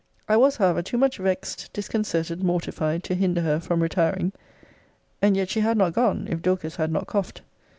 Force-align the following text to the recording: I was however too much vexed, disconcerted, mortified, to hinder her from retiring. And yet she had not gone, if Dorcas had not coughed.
I 0.27 0.35
was 0.35 0.57
however 0.57 0.81
too 0.81 0.97
much 0.97 1.19
vexed, 1.19 1.71
disconcerted, 1.73 2.43
mortified, 2.43 3.03
to 3.03 3.13
hinder 3.13 3.41
her 3.41 3.59
from 3.59 3.83
retiring. 3.83 4.31
And 5.21 5.37
yet 5.37 5.49
she 5.51 5.59
had 5.59 5.77
not 5.77 5.93
gone, 5.93 6.27
if 6.27 6.41
Dorcas 6.41 6.77
had 6.77 6.91
not 6.91 7.05
coughed. 7.05 7.43